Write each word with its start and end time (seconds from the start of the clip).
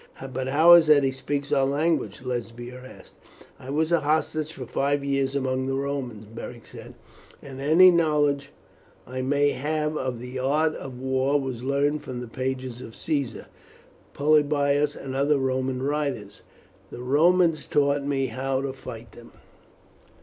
"But 0.33 0.47
how 0.47 0.71
is 0.73 0.89
it 0.89 0.93
that 0.95 1.03
he 1.03 1.11
speaks 1.11 1.53
our 1.53 1.63
language?" 1.67 2.23
Lesbia 2.23 2.81
asked. 2.83 3.13
"I 3.59 3.69
was 3.69 3.91
a 3.91 3.99
hostage 3.99 4.51
for 4.51 4.65
five 4.65 5.03
years 5.05 5.35
among 5.35 5.67
the 5.67 5.75
Romans," 5.75 6.25
Beric 6.25 6.65
said, 6.65 6.95
"and 7.39 7.61
any 7.61 7.91
knowledge 7.91 8.49
I 9.05 9.21
may 9.21 9.51
have 9.51 9.95
of 9.95 10.19
the 10.19 10.39
art 10.39 10.73
of 10.73 10.97
war 10.99 11.39
was 11.39 11.61
learned 11.63 12.01
from 12.01 12.19
the 12.19 12.27
pages 12.27 12.81
of 12.81 12.95
Caesar, 12.95 13.45
Polybius, 14.15 14.95
and 14.95 15.13
other 15.15 15.37
Roman 15.37 15.83
writers. 15.83 16.41
The 16.89 17.03
Romans 17.03 17.67
taught 17.67 18.01
me 18.03 18.25
how 18.25 18.59
to 18.63 18.73
fight 18.73 19.11
them." 19.11 19.31